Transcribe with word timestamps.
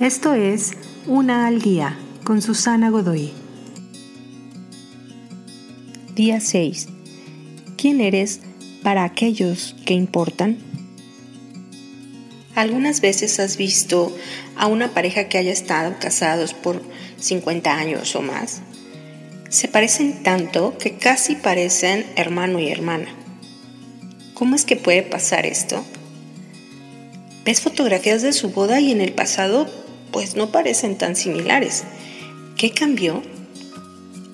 Esto 0.00 0.34
es 0.34 0.72
Una 1.06 1.46
al 1.46 1.62
Día 1.62 1.98
con 2.22 2.42
Susana 2.42 2.90
Godoy. 2.90 3.32
Día 6.14 6.38
6. 6.38 6.88
¿Quién 7.78 8.02
eres 8.02 8.40
para 8.82 9.04
aquellos 9.04 9.74
que 9.86 9.94
importan? 9.94 10.58
¿Algunas 12.54 13.00
veces 13.00 13.40
has 13.40 13.56
visto 13.56 14.14
a 14.54 14.66
una 14.66 14.92
pareja 14.92 15.30
que 15.30 15.38
haya 15.38 15.52
estado 15.52 15.96
casados 15.98 16.52
por 16.52 16.82
50 17.18 17.74
años 17.74 18.14
o 18.16 18.20
más? 18.20 18.60
Se 19.48 19.66
parecen 19.66 20.22
tanto 20.22 20.76
que 20.76 20.98
casi 20.98 21.36
parecen 21.36 22.04
hermano 22.16 22.58
y 22.58 22.68
hermana. 22.68 23.08
¿Cómo 24.34 24.56
es 24.56 24.66
que 24.66 24.76
puede 24.76 25.02
pasar 25.02 25.46
esto? 25.46 25.82
Ves 27.46 27.62
fotografías 27.62 28.20
de 28.20 28.34
su 28.34 28.50
boda 28.50 28.78
y 28.78 28.92
en 28.92 29.00
el 29.00 29.14
pasado 29.14 29.85
pues 30.16 30.34
no 30.34 30.50
parecen 30.50 30.96
tan 30.96 31.14
similares. 31.14 31.84
¿Qué 32.56 32.70
cambió? 32.70 33.22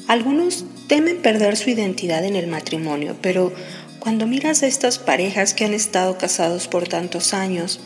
Algunos 0.07 0.65
temen 0.87 1.21
perder 1.21 1.57
su 1.57 1.71
identidad 1.71 2.25
en 2.25 2.37
el 2.37 2.47
matrimonio, 2.47 3.17
pero 3.21 3.53
cuando 3.99 4.29
miras 4.29 4.63
a 4.63 4.69
estas 4.69 5.01
parejas 5.01 5.55
que 5.55 5.65
han 5.65 5.75
estado 5.75 6.19
casados 6.19 6.69
por 6.69 6.87
tantos 6.87 7.35
años, 7.35 7.81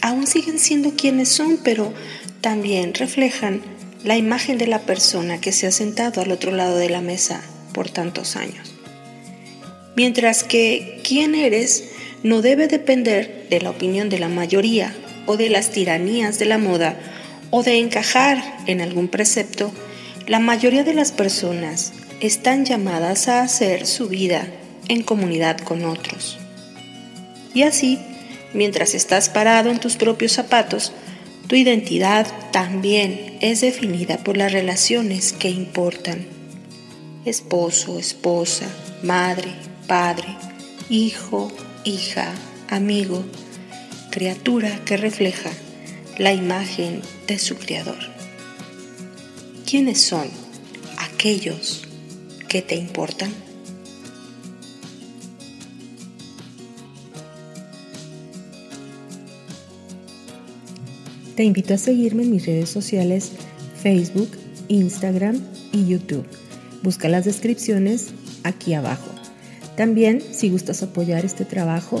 aún 0.00 0.28
siguen 0.28 0.60
siendo 0.60 0.92
quienes 0.94 1.28
son, 1.28 1.58
pero 1.64 1.92
también 2.40 2.94
reflejan 2.94 3.62
la 4.04 4.16
imagen 4.16 4.56
de 4.56 4.68
la 4.68 4.82
persona 4.82 5.40
que 5.40 5.50
se 5.50 5.66
ha 5.66 5.72
sentado 5.72 6.20
al 6.20 6.30
otro 6.30 6.52
lado 6.52 6.76
de 6.76 6.88
la 6.88 7.00
mesa 7.00 7.42
por 7.72 7.90
tantos 7.90 8.36
años. 8.36 8.76
Mientras 9.96 10.44
que 10.44 11.00
quién 11.02 11.34
eres 11.34 11.82
no 12.22 12.42
debe 12.42 12.68
depender 12.68 13.48
de 13.50 13.60
la 13.60 13.70
opinión 13.70 14.08
de 14.08 14.20
la 14.20 14.28
mayoría 14.28 14.94
o 15.26 15.36
de 15.36 15.48
las 15.48 15.70
tiranías 15.70 16.38
de 16.38 16.44
la 16.44 16.58
moda 16.58 16.96
o 17.56 17.62
de 17.62 17.78
encajar 17.78 18.42
en 18.66 18.80
algún 18.80 19.06
precepto, 19.06 19.70
la 20.26 20.40
mayoría 20.40 20.82
de 20.82 20.92
las 20.92 21.12
personas 21.12 21.92
están 22.18 22.64
llamadas 22.64 23.28
a 23.28 23.42
hacer 23.42 23.86
su 23.86 24.08
vida 24.08 24.48
en 24.88 25.04
comunidad 25.04 25.58
con 25.58 25.84
otros. 25.84 26.36
Y 27.54 27.62
así, 27.62 28.00
mientras 28.54 28.96
estás 28.96 29.28
parado 29.28 29.70
en 29.70 29.78
tus 29.78 29.94
propios 29.94 30.32
zapatos, 30.32 30.92
tu 31.46 31.54
identidad 31.54 32.26
también 32.50 33.38
es 33.40 33.60
definida 33.60 34.18
por 34.18 34.36
las 34.36 34.50
relaciones 34.50 35.32
que 35.32 35.48
importan. 35.48 36.26
Esposo, 37.24 38.00
esposa, 38.00 38.66
madre, 39.04 39.52
padre, 39.86 40.26
hijo, 40.90 41.52
hija, 41.84 42.32
amigo, 42.68 43.24
criatura 44.10 44.76
que 44.84 44.96
refleja 44.96 45.52
la 46.18 46.32
imagen 46.32 47.00
de 47.26 47.38
su 47.38 47.56
Creador. 47.56 47.98
¿Quiénes 49.68 50.00
son 50.00 50.28
aquellos 50.98 51.82
que 52.48 52.62
te 52.62 52.76
importan? 52.76 53.32
Te 61.34 61.42
invito 61.42 61.74
a 61.74 61.78
seguirme 61.78 62.22
en 62.22 62.30
mis 62.30 62.46
redes 62.46 62.68
sociales 62.68 63.32
Facebook, 63.82 64.30
Instagram 64.68 65.40
y 65.72 65.86
YouTube. 65.86 66.26
Busca 66.82 67.08
las 67.08 67.24
descripciones 67.24 68.10
aquí 68.44 68.74
abajo. 68.74 69.10
También, 69.76 70.22
si 70.32 70.48
gustas 70.50 70.84
apoyar 70.84 71.24
este 71.24 71.44
trabajo, 71.44 72.00